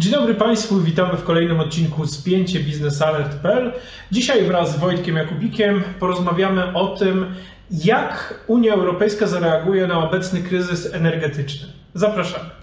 [0.00, 3.72] Dzień dobry Państwu, witamy w kolejnym odcinku Spięcie biznesalert.pl.
[4.12, 7.34] Dzisiaj wraz z Wojtkiem Jakubikiem porozmawiamy o tym,
[7.70, 11.68] jak Unia Europejska zareaguje na obecny kryzys energetyczny.
[11.94, 12.59] Zapraszamy.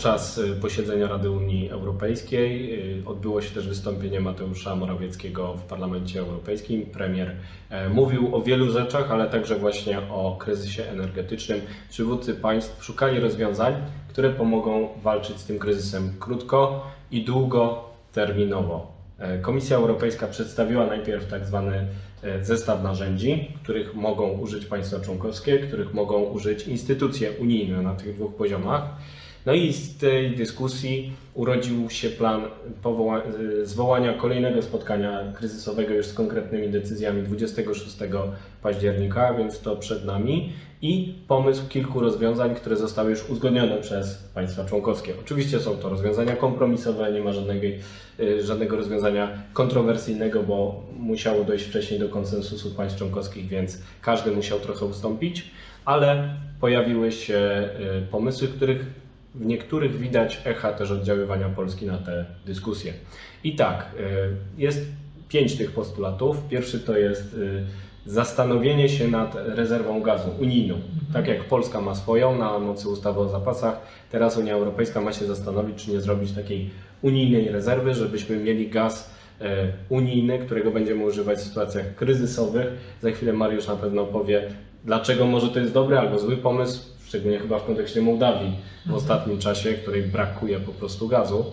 [0.00, 6.20] Podczas y, posiedzenia Rady Unii Europejskiej y, odbyło się też wystąpienie Mateusza Morawieckiego w Parlamencie
[6.20, 6.86] Europejskim.
[6.86, 7.36] Premier
[7.70, 11.60] e, mówił o wielu rzeczach, ale także właśnie o kryzysie energetycznym.
[11.90, 13.74] Przywódcy państw szukali rozwiązań,
[14.08, 18.92] które pomogą walczyć z tym kryzysem krótko i długoterminowo.
[19.18, 21.86] E, Komisja Europejska przedstawiła najpierw tak zwany
[22.22, 28.14] e, zestaw narzędzi, których mogą użyć państwa członkowskie, których mogą użyć instytucje unijne na tych
[28.14, 28.82] dwóch poziomach.
[29.46, 32.42] No i z tej dyskusji urodził się plan
[32.82, 33.22] powoła-
[33.62, 37.96] zwołania kolejnego spotkania kryzysowego już z konkretnymi decyzjami 26
[38.62, 44.64] października, więc to przed nami i pomysł kilku rozwiązań, które zostały już uzgodnione przez państwa
[44.64, 45.12] członkowskie.
[45.20, 47.66] Oczywiście są to rozwiązania kompromisowe, nie ma żadnego,
[48.20, 54.60] y, żadnego rozwiązania kontrowersyjnego, bo musiało dojść wcześniej do konsensusu państw członkowskich, więc każdy musiał
[54.60, 55.50] trochę ustąpić,
[55.84, 58.86] ale pojawiły się y, pomysły, których
[59.34, 62.92] w niektórych widać echa też oddziaływania Polski na te dyskusje.
[63.44, 64.86] I tak, y, jest
[65.28, 66.36] pięć tych postulatów.
[66.48, 67.64] Pierwszy to jest y,
[68.06, 70.74] zastanowienie się nad rezerwą gazu unijną.
[71.12, 75.26] Tak jak Polska ma swoją na mocy ustawy o zapasach, teraz Unia Europejska ma się
[75.26, 76.70] zastanowić, czy nie zrobić takiej
[77.02, 79.44] unijnej rezerwy, żebyśmy mieli gaz y,
[79.88, 82.66] unijny, którego będziemy używać w sytuacjach kryzysowych.
[83.02, 84.48] Za chwilę Mariusz na pewno powie,
[84.84, 88.52] dlaczego może to jest dobry albo zły pomysł, szczególnie chyba w kontekście Mołdawii
[88.86, 91.44] w ostatnim czasie, której brakuje po prostu gazu.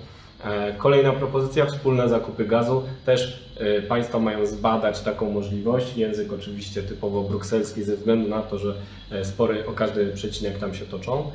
[0.44, 2.84] E, Kolejna propozycja, wspólne zakupy gazu.
[3.06, 5.98] Też e, państwa mają zbadać taką możliwość.
[5.98, 8.74] Język oczywiście typowo brukselski ze względu na to, że
[9.12, 11.32] e, spory o każdy przecinek tam się toczą.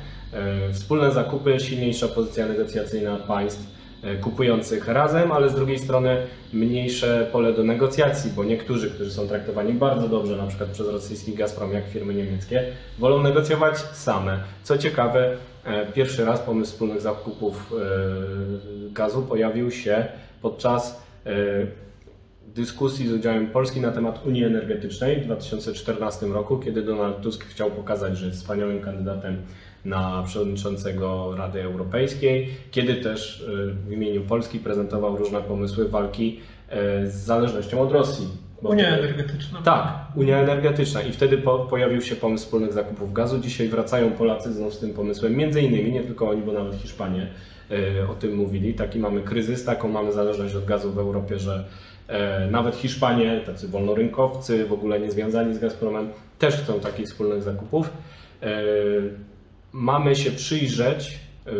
[0.73, 3.67] Wspólne zakupy, silniejsza pozycja negocjacyjna państw
[4.21, 6.17] kupujących razem, ale z drugiej strony
[6.53, 11.33] mniejsze pole do negocjacji, bo niektórzy, którzy są traktowani bardzo dobrze, na przykład przez rosyjski
[11.33, 12.63] Gazprom, jak firmy niemieckie,
[12.99, 14.39] wolą negocjować same.
[14.63, 20.05] Co ciekawe, e, pierwszy raz pomysł wspólnych zakupów e, gazu pojawił się
[20.41, 21.31] podczas e,
[22.47, 27.71] dyskusji z udziałem Polski na temat Unii Energetycznej w 2014 roku, kiedy Donald Tusk chciał
[27.71, 29.37] pokazać, że jest wspaniałym kandydatem
[29.85, 37.11] na przewodniczącego Rady Europejskiej, kiedy też y, w imieniu Polski prezentował różne pomysły walki y,
[37.11, 38.27] z zależnością od Rosji.
[38.61, 39.61] Unia wtedy- energetyczna.
[39.61, 43.39] tak, Unia Energetyczna i wtedy po, pojawił się pomysł wspólnych zakupów gazu.
[43.39, 47.27] Dzisiaj wracają Polacy znów z tym pomysłem, między innymi, nie tylko oni, bo nawet Hiszpanie
[47.71, 48.73] e, o tym mówili.
[48.73, 51.63] Taki mamy kryzys, taką mamy zależność od gazu w Europie, że
[52.07, 57.43] e, nawet Hiszpanie, tacy wolnorynkowcy, w ogóle nie związani z Gazpromem, też chcą takich wspólnych
[57.43, 57.89] zakupów.
[58.41, 58.61] E,
[59.73, 61.51] mamy się przyjrzeć, e,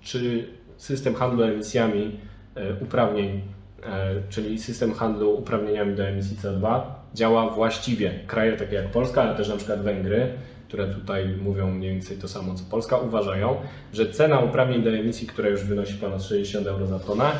[0.00, 2.16] czy system handlu emisjami
[2.54, 3.40] e, uprawnień,
[3.82, 6.80] e, czyli system handlu uprawnieniami do emisji CO2
[7.14, 8.20] działa właściwie.
[8.26, 10.28] Kraje takie jak Polska, ale też na przykład Węgry,
[10.68, 13.56] które tutaj mówią mniej więcej to samo co Polska, uważają,
[13.92, 17.32] że cena uprawnień do emisji, która już wynosi ponad 60 euro za tonę,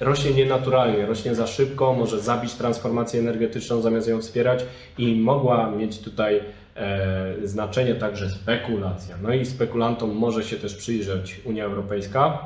[0.00, 4.64] rośnie nienaturalnie, rośnie za szybko, może zabić transformację energetyczną zamiast ją wspierać
[4.98, 6.40] i mogła mieć tutaj
[7.44, 9.16] znaczenie także spekulacja.
[9.22, 12.38] No i spekulantom może się też przyjrzeć Unia Europejska.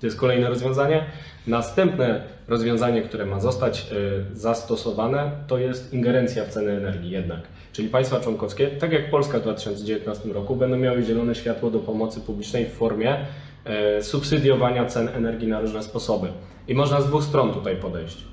[0.00, 1.04] To jest kolejne rozwiązanie.
[1.46, 7.40] Następne rozwiązanie, które ma zostać e, zastosowane, to jest ingerencja w ceny energii jednak.
[7.72, 12.20] Czyli państwa członkowskie, tak jak Polska w 2019 roku, będą miały zielone światło do pomocy
[12.20, 13.16] publicznej w formie
[13.64, 16.28] e, subsydiowania cen energii na różne sposoby.
[16.68, 18.24] I można z dwóch stron tutaj podejść.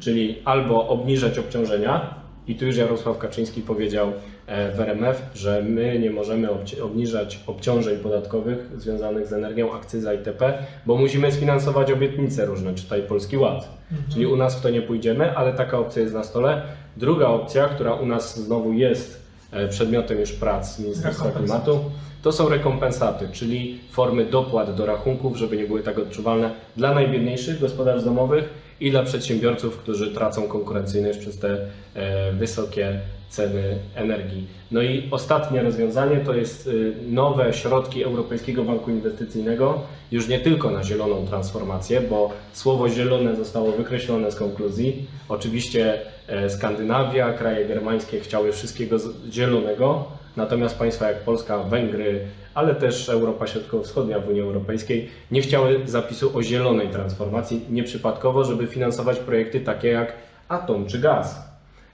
[0.00, 2.14] Czyli albo obniżać obciążenia,
[2.48, 4.12] i tu już Jarosław Kaczyński powiedział
[4.46, 10.14] e, w RMF, że my nie możemy obci- obniżać obciążeń podatkowych związanych z energią, akcyza
[10.14, 10.52] itp.,
[10.86, 13.68] bo musimy sfinansować obietnice różne, czytaj Polski Ład.
[14.12, 16.62] Czyli u nas w to nie pójdziemy, ale taka opcja jest na stole.
[16.96, 19.22] Druga opcja, która u nas znowu jest
[19.52, 21.24] e, przedmiotem już prac Ministerstwa.
[21.30, 21.80] Klimatu,
[22.22, 27.60] to są rekompensaty, czyli formy dopłat do rachunków, żeby nie były tak odczuwalne dla najbiedniejszych
[27.60, 28.48] gospodarstw domowych
[28.80, 31.58] i dla przedsiębiorców, którzy tracą konkurencyjność przez te
[31.94, 34.46] e, wysokie ceny energii.
[34.70, 39.80] No i ostatnie rozwiązanie to jest y, nowe środki Europejskiego Banku Inwestycyjnego,
[40.12, 45.06] już nie tylko na zieloną transformację, bo słowo zielone zostało wykreślone z konkluzji.
[45.28, 48.96] Oczywiście e, Skandynawia, kraje germańskie chciały wszystkiego
[49.30, 50.04] zielonego,
[50.38, 52.20] natomiast państwa jak Polska, Węgry,
[52.54, 58.66] ale też Europa Środkowo-Wschodnia w Unii Europejskiej nie chciały zapisu o zielonej transformacji, nieprzypadkowo, żeby
[58.66, 60.12] finansować projekty takie jak
[60.48, 61.48] atom czy gaz.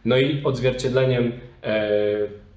[0.05, 1.33] No i odzwierciedleniem
[1.63, 1.81] e,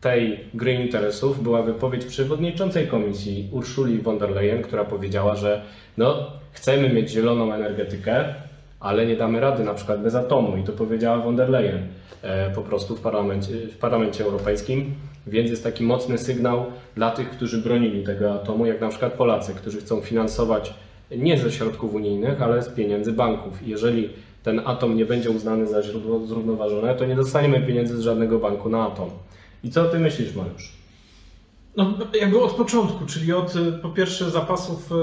[0.02, 5.62] tej gry interesów była wypowiedź przewodniczącej komisji Urszuli von der Leyen, która powiedziała, że
[5.98, 8.34] no, chcemy mieć zieloną energetykę,
[8.88, 10.58] ale nie damy rady na przykład bez atomu.
[10.58, 11.88] I to powiedziała von der Leyen
[12.22, 14.94] e, po prostu w parlamencie, w parlamencie Europejskim.
[15.28, 19.54] Więc jest taki mocny sygnał dla tych, którzy bronili tego atomu, jak na przykład Polacy,
[19.54, 20.74] którzy chcą finansować
[21.12, 23.68] nie ze środków unijnych, ale z pieniędzy banków.
[23.68, 24.10] Jeżeli
[24.44, 28.70] ten atom nie będzie uznany za źródło zrównoważone, to nie dostaniemy pieniędzy z żadnego banku
[28.70, 29.10] na atom.
[29.64, 30.77] I co ty myślisz, Mariusz?
[31.78, 34.96] No, jakby od początku, czyli od po pierwsze zapasów e,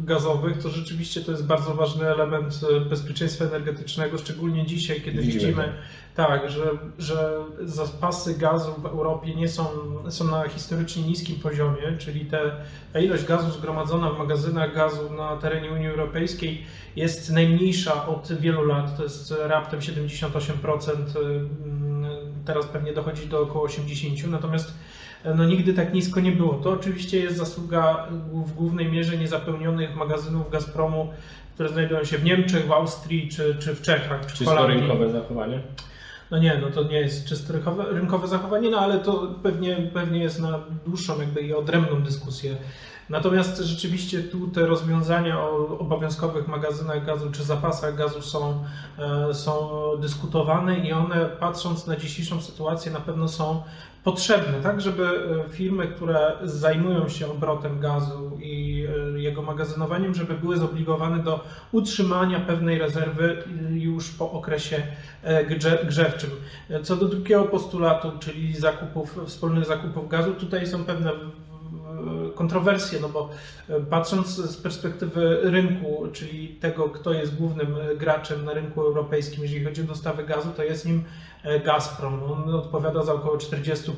[0.00, 5.46] gazowych, to rzeczywiście to jest bardzo ważny element e, bezpieczeństwa energetycznego, szczególnie dzisiaj, kiedy widzimy,
[5.46, 5.72] widzimy
[6.14, 9.66] tak, że, że zapasy gazu w Europie nie są,
[10.08, 12.52] są na historycznie niskim poziomie, czyli te,
[12.92, 16.64] ta ilość gazu zgromadzona w magazynach gazu na terenie Unii Europejskiej
[16.96, 20.96] jest najmniejsza od wielu lat, to jest raptem 78%,
[21.64, 22.04] mm,
[22.44, 24.74] teraz pewnie dochodzi do około 80%, natomiast
[25.24, 26.54] no nigdy tak nisko nie było.
[26.54, 28.06] To oczywiście jest zasługa
[28.46, 31.08] w głównej mierze niezapełnionych magazynów Gazpromu,
[31.54, 34.26] które znajdują się w Niemczech, w Austrii czy, czy w Czechach.
[34.26, 35.60] Czy Czysto rynkowe zachowanie?
[36.30, 40.22] No nie, no to nie jest czysto rynkowe, rynkowe zachowanie, no ale to pewnie, pewnie
[40.22, 42.56] jest na dłuższą jakby i odrębną dyskusję.
[43.10, 48.64] Natomiast rzeczywiście tu te rozwiązania o obowiązkowych magazynach gazu czy zapasach gazu są,
[48.98, 49.70] e, są
[50.00, 53.62] dyskutowane i one patrząc na dzisiejszą sytuację na pewno są
[54.04, 55.04] potrzebne, tak, żeby
[55.46, 58.86] e, firmy, które zajmują się obrotem gazu i
[59.16, 64.82] e, jego magazynowaniem, żeby były zobligowane do utrzymania pewnej rezerwy już po okresie
[65.88, 66.30] grzewczym.
[66.82, 71.10] Co do drugiego postulatu, czyli zakupów, wspólnych zakupów gazu, tutaj są pewne
[72.40, 73.28] kontrowersje, no bo
[73.68, 79.42] e, patrząc z perspektywy rynku, czyli tego, kto jest głównym e, graczem na rynku europejskim,
[79.42, 81.04] jeżeli chodzi o dostawy gazu, to jest nim
[81.42, 82.32] e, Gazprom.
[82.32, 83.92] On odpowiada za około 40%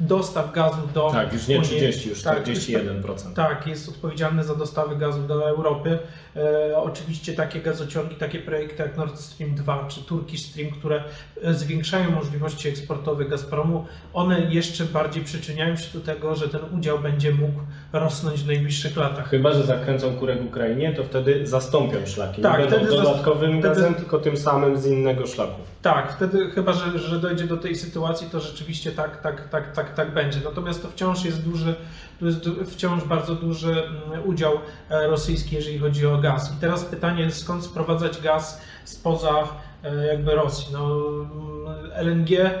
[0.00, 3.34] dostaw gazu do Tak, już nie 30, już tak, 41%.
[3.34, 5.98] Tak, jest odpowiedzialny za dostawy gazu do Europy.
[6.36, 11.04] E, oczywiście takie gazociągi, takie projekty jak Nord Stream 2 czy Turkish Stream, które
[11.50, 17.34] zwiększają możliwości eksportowe Gazpromu, one jeszcze bardziej przyczyniają się do tego, że ten udział będzie
[17.34, 17.51] mógł
[17.92, 19.28] rosnąć w najbliższych latach.
[19.28, 22.42] Chyba, że zakręcą kurę w Ukrainie, to wtedy zastąpią szlaki.
[22.42, 23.74] Tak, nie będą dodatkowym wtedy...
[23.74, 25.60] gazem, tylko tym samym z innego szlaku.
[25.82, 29.94] Tak, wtedy chyba, że, że dojdzie do tej sytuacji, to rzeczywiście tak, tak, tak, tak,
[29.94, 30.40] tak będzie.
[30.44, 31.74] Natomiast to wciąż jest duży,
[32.20, 34.52] to jest wciąż bardzo duży mm, udział
[34.90, 36.52] e, rosyjski, jeżeli chodzi o gaz.
[36.52, 39.48] I teraz pytanie, skąd sprowadzać gaz spoza
[40.08, 40.72] jakby Rosji.
[40.72, 41.00] No,
[41.94, 42.56] LNG, e,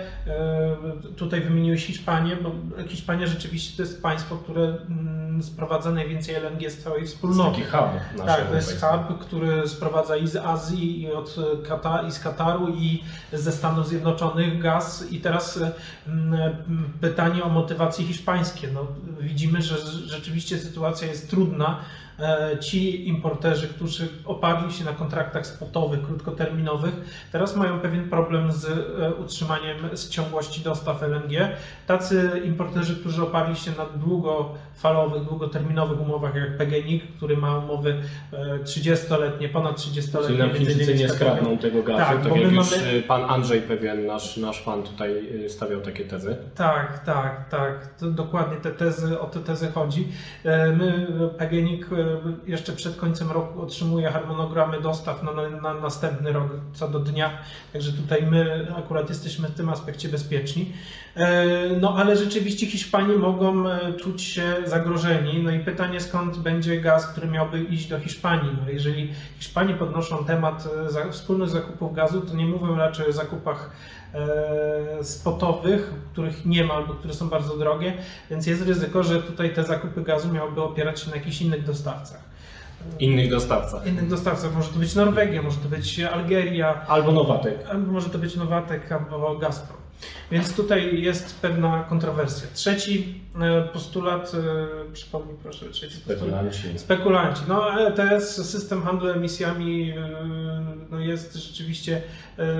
[1.16, 2.50] tutaj wymieniłeś Hiszpanię, bo
[2.88, 7.50] Hiszpania rzeczywiście to jest państwo, które mm, sprowadza najwięcej LNG z całej wspólnoty.
[7.50, 8.26] To taki hub.
[8.26, 11.36] Tak, to jest hub, który sprowadza i z Azji, i, od
[11.68, 13.02] Kata, i z Kataru, i
[13.32, 15.12] ze Stanów Zjednoczonych gaz.
[15.12, 15.58] I teraz
[16.06, 16.52] mm,
[17.00, 18.68] pytanie o motywacje hiszpańskie.
[18.74, 18.86] No,
[19.20, 19.76] widzimy, że
[20.06, 21.78] rzeczywiście sytuacja jest trudna
[22.18, 26.94] E, ci importerzy, którzy oparli się na kontraktach spotowych, krótkoterminowych,
[27.32, 31.48] teraz mają pewien problem z e, utrzymaniem z ciągłości dostaw LNG.
[31.86, 38.02] Tacy importerzy, którzy oparli się na długofalowych, długoterminowych umowach, jak PGNiG, który ma umowy
[38.64, 40.26] 30-letnie, e, ponad 30-letnie.
[40.26, 43.02] Czyli nam Chińczycy nie skradną tego gazu, tak, tak jak już mamy...
[43.02, 46.36] pan Andrzej pewien, nasz, nasz fan tutaj stawiał takie tezy.
[46.54, 47.94] Tak, tak, tak.
[48.00, 50.08] To dokładnie te tezy, o te tezy chodzi.
[50.76, 51.06] My,
[51.38, 51.86] PGNiG
[52.46, 57.30] jeszcze przed końcem roku otrzymuje harmonogramy dostaw na, na, na, następny rok co do dnia,
[57.72, 60.72] także tutaj my akurat jesteśmy w tym aspekcie bezpieczni.
[61.16, 61.46] E,
[61.80, 65.11] no ale rzeczywiście Hiszpanie mogą e, czuć się zagrożeni.
[65.42, 68.56] No i pytanie skąd będzie gaz, który miałby iść do Hiszpanii.
[68.64, 70.68] No jeżeli Hiszpanie podnoszą temat
[71.06, 73.70] e, wspólnych zakupów gazu, to nie mówią raczej o zakupach
[75.02, 77.94] spotowych, których nie ma albo które są bardzo drogie,
[78.30, 82.20] więc jest ryzyko, że tutaj te zakupy gazu miałyby opierać się na jakichś innych dostawcach.
[82.98, 83.86] Innych dostawcach.
[83.86, 84.54] Innych dostawcach.
[84.54, 86.86] Może to być Norwegia, może to być Algeria.
[86.86, 87.54] Albo Nowatek.
[87.70, 89.81] Albo może to być Nowatek, albo Gazprom.
[90.30, 92.48] Więc tutaj jest pewna kontrowersja.
[92.54, 96.18] Trzeci e, postulat, e, przypomnij proszę, trzeci postulat.
[96.20, 96.78] Spekulanci.
[96.78, 97.42] Spekulanci.
[97.48, 99.94] No ETS, system handlu emisjami e,
[100.90, 102.02] no jest rzeczywiście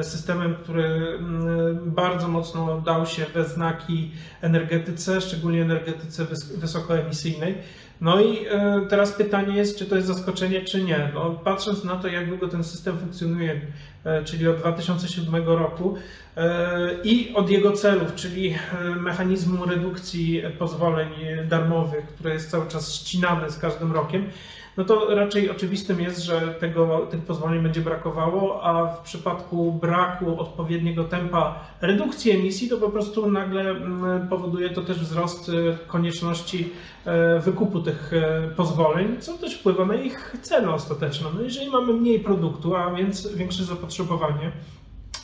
[0.03, 0.85] systemem, który
[1.19, 4.11] mm, bardzo mocno dał się we znaki
[4.41, 7.55] energetyce, szczególnie energetyce wys- wysokoemisyjnej.
[8.03, 11.11] No i e, teraz pytanie jest, czy to jest zaskoczenie, czy nie.
[11.15, 13.61] No, patrząc na to, jak długo ten system funkcjonuje,
[14.05, 15.95] e, czyli od 2007 roku
[16.37, 18.55] e, i od jego celów, czyli
[19.01, 21.09] mechanizmu redukcji pozwoleń
[21.49, 24.31] darmowych, które jest cały czas ścinane z każdym rokiem,
[24.76, 30.41] no to raczej oczywistym jest, że tego, tych pozwoleń będzie brakowało, a w przypadku braku
[30.41, 35.52] odpowiedniego tempa redukcji emisji, to po prostu nagle mm, powoduje to też wzrost e,
[35.87, 36.71] konieczności
[37.05, 41.29] e, wykupu tych e, pozwoleń, co też wpływa na ich cenę ostateczną.
[41.35, 44.52] No jeżeli mamy mniej produktu, a więc większe zapotrzebowanie,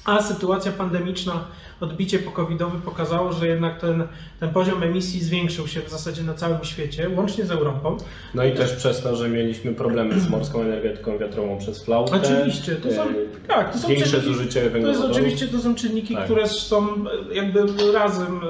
[0.09, 1.45] a sytuacja pandemiczna,
[1.81, 4.03] odbicie po-covidowe pokazało, że jednak ten,
[4.41, 7.97] ten poziom emisji zwiększył się w zasadzie na całym świecie, łącznie z Europą.
[8.35, 12.21] No i też przez to, że mieliśmy problemy z morską energetyką wiatrową przez flautę.
[12.25, 13.15] Oczywiście, to są, e,
[13.49, 15.13] tak, to są Większe czynniki- zużycie To jest węglowodoru.
[15.15, 16.25] oczywiście to są czynniki, Tak.
[16.25, 16.89] które są
[17.31, 18.41] e, jakby razem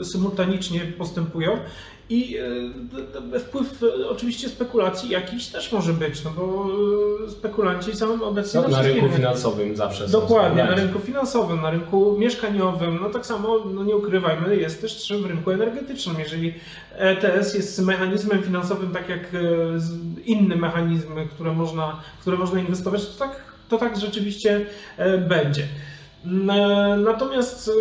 [0.00, 1.56] e, symultanicznie postępują
[2.10, 2.36] i
[3.34, 6.68] e, wpływ e, oczywiście spekulacji jakiś też może być, no bo
[7.26, 11.60] e, spekulanci są obecnie No, na, na rynku finansowym zawsze są Dokładnie, na rynku finansowym,
[11.60, 16.16] na rynku mieszkaniowym, no tak samo, no nie ukrywajmy, jest też w rynku energetycznym.
[16.18, 16.54] Jeżeli
[16.96, 19.28] ETS jest mechanizmem finansowym, tak jak
[20.24, 23.36] inne mechanizmy, które można, które można inwestować, to tak,
[23.68, 24.66] to tak rzeczywiście
[25.28, 25.66] będzie.
[27.04, 27.72] Natomiast e,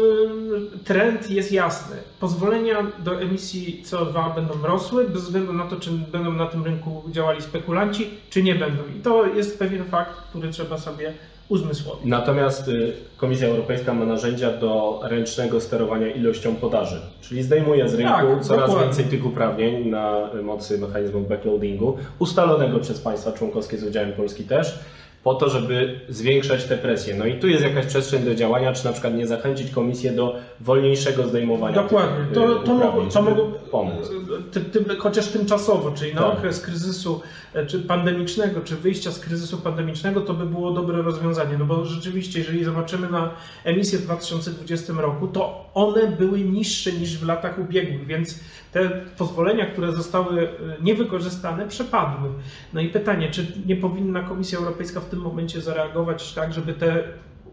[0.83, 1.95] trend jest jasny.
[2.19, 7.03] Pozwolenia do emisji CO2 będą rosły bez względu na to, czy będą na tym rynku
[7.11, 8.83] działali spekulanci, czy nie będą.
[8.97, 11.13] I to jest pewien fakt, który trzeba sobie
[11.49, 12.05] uzmysłowić.
[12.05, 18.13] Natomiast y, Komisja Europejska ma narzędzia do ręcznego sterowania ilością podaży, czyli zdejmuje z rynku
[18.13, 18.85] Tak, coraz dokładnie.
[18.85, 24.79] więcej tych uprawnień na mocy mechanizmu backloadingu, ustalonego przez państwa członkowskie z udziałem Polski też,
[25.23, 27.15] po to, żeby zwiększać te presje.
[27.15, 30.35] No i tu jest jakaś przestrzeń do działania, czy na przykład nie zachęcić Komisję do
[30.59, 32.25] wolniejszego zdejmowania Dokładnie.
[32.33, 34.11] To, y, to, mogło, to mogło pomóc.
[34.51, 36.37] ty, ty, chociaż tymczasowo, czyli na Tak.
[36.37, 37.21] okres kryzysu
[37.53, 41.57] e, czy pandemicznego, czy wyjścia z kryzysu pandemicznego, to by było dobre rozwiązanie.
[41.57, 43.31] No bo rzeczywiście, jeżeli zobaczymy na
[43.63, 48.39] emisję w 2020 roku, to one były niższe niż w latach ubiegłych, więc
[48.71, 50.51] te pozwolenia, które zostały e,
[50.81, 52.29] niewykorzystane, przepadły.
[52.73, 57.03] No i pytanie, czy nie powinna Komisja Europejska w tym momencie zareagować tak, żeby te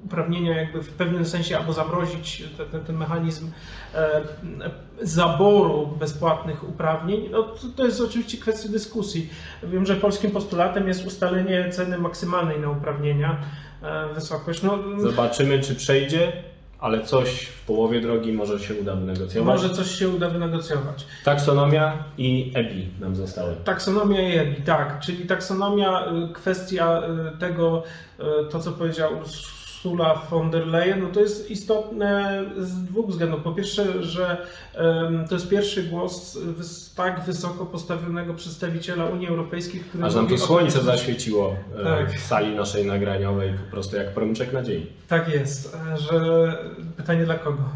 [0.04, 3.50] uprawnienia jakby w pewnym sensie albo zamrozić te, te, ten mechanizm
[3.94, 4.20] e,
[5.02, 9.30] zaboru bezpłatnych uprawnień, no to, to jest oczywiście kwestia dyskusji.
[9.62, 13.40] Wiem, że polskim postulatem jest ustalenie ceny maksymalnej na uprawnienia,
[13.82, 14.62] e, wysokość.
[14.62, 16.32] No, Zobaczymy, czy przejdzie,
[16.78, 19.62] ale coś w połowie drogi może się uda wynegocjować.
[19.62, 21.06] może coś się uda wynegocjować.
[21.24, 23.54] Taksonomia i EBI nam zostały.
[23.64, 27.02] Taksonomia i EBI, tak, czyli taksonomia, y, kwestia
[27.34, 27.82] y, tego,
[28.20, 29.10] y, to co powiedział
[29.78, 33.42] Ursula von der Leyen, no to jest istotne z dwóch względów.
[33.42, 34.46] Po pierwsze, że
[35.28, 36.38] to jest pierwszy głos
[36.96, 42.12] tak wysoko postawionego przedstawiciela Unii Europejskiej, który Aż nam tu słońce zaświeciło e, Tak.
[42.12, 44.86] w sali naszej nagraniowej, po prostu jak promyczek nadziei.
[45.08, 46.52] Tak jest, e, że
[46.96, 47.62] pytanie dla kogo?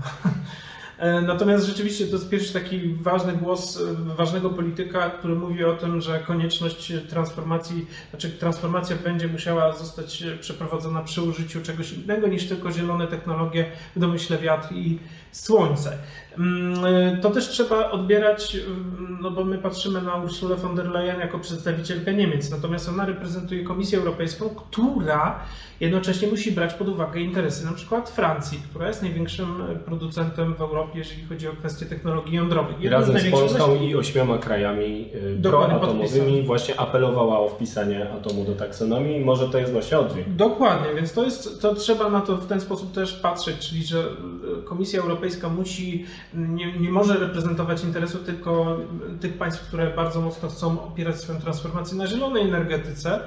[0.99, 5.77] E, Natomiast rzeczywiście to jest pierwszy taki ważny głos e, ważnego polityka, który mówi o
[5.77, 12.49] tym, że konieczność transformacji, znaczy transformacja będzie musiała zostać przeprowadzona przy użyciu czegoś innego niż
[12.49, 14.99] tylko zielone technologie, w domyśle wiatr i
[15.33, 15.99] słońce.
[16.39, 20.87] Mm, e, To też trzeba odbierać, mm, no bo my patrzymy na Ursulę von der
[20.87, 25.41] Leyen jako przedstawicielkę Niemiec, natomiast ona reprezentuje Komisję Europejską, która
[25.81, 30.92] jednocześnie musi brać pod uwagę interesy na przykład Francji, która jest największym producentem w Europie,
[30.99, 32.81] jeżeli chodzi o kwestie technologii jądrowych.
[32.81, 35.09] I Jednym razem z największych Polską i ośmioma krajami
[35.43, 36.45] proatomowymi podpisał.
[36.47, 40.35] właśnie apelowała o wpisanie atomu do taksonomii i może to jest właśnie odwyk.
[40.35, 43.99] Dokładnie, więc to jest, to trzeba na to w ten sposób też patrzeć, czyli że
[43.99, 48.77] e, Komisja Europejska musi, nie, nie może reprezentować interesu tylko
[49.21, 53.21] tych państw, które bardzo mocno chcą opierać swoją transformację na zielonej energetyce,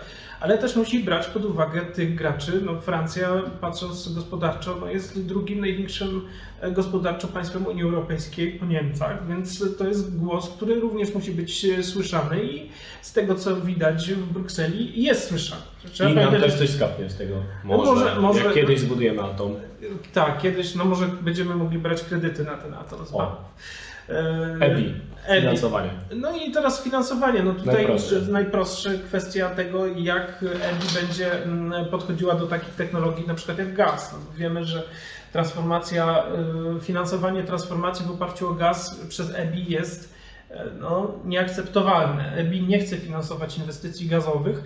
[0.45, 2.61] ale też musi brać pod uwagę tych graczy.
[2.65, 3.29] No, Francja,
[3.61, 6.21] patrząc gospodarczo, no, jest drugim największym
[6.61, 11.65] e, gospodarczo państwem Unii Europejskiej po Niemcach, więc to jest głos, który również musi być
[11.65, 12.69] e, słyszany i
[13.01, 15.61] z tego co widać w Brukseli jest słyszany.
[15.91, 17.35] Trzeba I nam też coś skapnie z tego.
[17.63, 19.55] No Może, może- może- jak kiedyś zbudujemy atom.
[20.13, 23.45] Tak, kiedyś, no może będziemy mogli brać kredyty na ten atom z banków.
[24.09, 24.93] E, EBI,
[25.27, 25.41] EBI.
[25.41, 25.89] finansowanie.
[26.15, 27.43] No i teraz finansowanie.
[27.43, 28.21] No tutaj Najprostsze.
[28.21, 34.13] najprostsze kwestia tego, jak EBI będzie mm, podchodziła do takich technologii, na przykład jak gaz.
[34.13, 34.83] No, wiemy, że
[35.35, 36.23] transformacja,
[36.77, 40.14] y, finansowanie transformacji w oparciu o gaz przez EBI jest e,
[40.79, 42.35] no, nieakceptowalne.
[42.35, 44.63] EBI nie chce finansować inwestycji gazowych.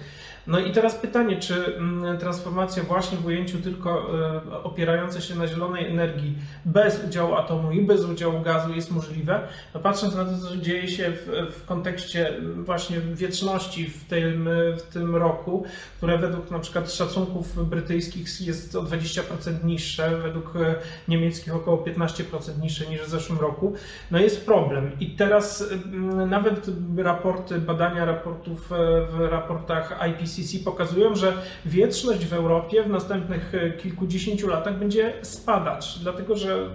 [0.50, 5.48] No i teraz pytanie, czy mm, transformacja właśnie w ujęciu tylko e, opierające się na
[5.48, 9.48] zielonej energii bez udziału atomu i bez udziału gazu jest możliwe?
[9.74, 14.81] No patrząc na to, co dzieje się w, w kontekście właśnie wieczności w tym, w
[14.81, 15.65] tym roku,
[15.98, 20.75] które według na przykład szacunków brytyjskich jest o 20% niższe, według e,
[21.07, 23.74] niemieckich około 15% niższe niż w zeszłym roku,
[24.12, 24.91] no jest problem.
[25.00, 25.78] I teraz mm,
[26.27, 26.65] nawet
[26.98, 31.33] raporty, badania raportów e, w raportach IPCC pokazują, że
[31.65, 36.69] wieczność w Europie w następnych e, kilkudziesięciu latach będzie spadać, dlatego że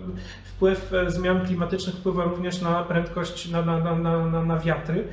[0.45, 5.09] wpływ e, zmian klimatycznych wpływa również na prędkość, na, na, na- na wiatry.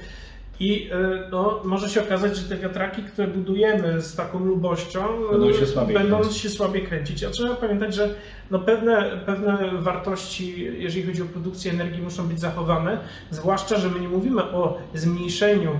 [0.62, 5.00] I e, no, może się okazać, że te wiatraki, które budujemy z taką lubością,
[5.32, 6.41] Będą się słabiej będą kręcić.
[6.41, 7.24] się słabiej kręcić.
[7.24, 8.15] A trzeba pamiętać, że
[8.51, 12.98] no pewne, pewne wartości, jeżeli chodzi o produkcję energii, muszą być zachowane,
[13.30, 15.72] zwłaszcza, że my nie mówimy o zmniejszeniu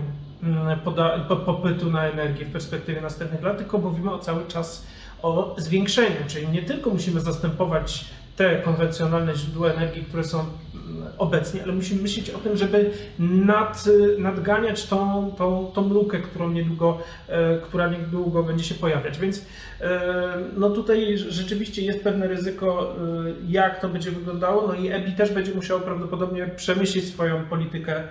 [0.44, 0.80] mm,
[1.46, 4.88] popytu na energię w perspektywie następnych lat, tylko mówimy o cały czas
[5.22, 10.46] o zwiększeniu, czyli nie tylko musimy zastępować te konwencjonalne źródła energii, które są
[11.18, 13.86] obecnie, ale musimy myśleć o tym, żeby nad,
[14.18, 19.20] nadganiać tą, tą, tą lukę, którą niedługo, e, która niedługo będzie się pojawiać.
[19.20, 19.46] Więc
[19.82, 20.02] e,
[20.58, 24.68] no tutaj rzeczywiście jest pewne ryzyko, e, jak to będzie wyglądało.
[24.68, 28.04] No i EBI też będzie musiało prawdopodobnie przemyśleć swoją politykę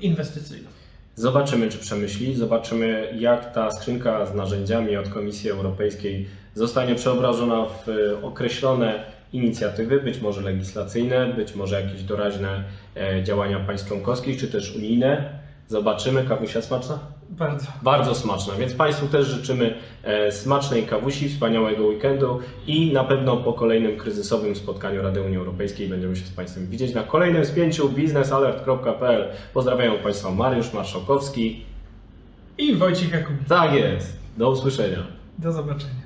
[0.00, 0.68] inwestycyjną.
[1.14, 7.88] Zobaczymy, czy przemyśli, zobaczymy, jak ta skrzynka z narzędziami od Komisji Europejskiej zostanie przeobrażona w
[8.22, 12.64] określone inicjatywy, być może legislacyjne, być może jakieś doraźne
[12.96, 15.42] e, działania państw członkowskich, czy też unijne.
[15.68, 16.24] Zobaczymy.
[16.24, 16.98] Kawusia smaczna?
[17.30, 17.66] Bardzo.
[17.82, 23.52] Bardzo smaczna, więc Państwu też życzymy e, smacznej kawusi, wspaniałego weekendu i na pewno po
[23.52, 29.28] kolejnym kryzysowym spotkaniu Rady Unii Europejskiej będziemy się z Państwem widzieć na kolejnym spięciu biznesalert.pl.
[29.54, 31.64] Pozdrawiam Państwa Mariusz Marszałkowski.
[32.58, 33.48] I Wojciech Jakubik.
[33.48, 34.18] Tak jest.
[34.36, 34.98] Do usłyszenia.
[35.38, 36.01] Do zobaczenia.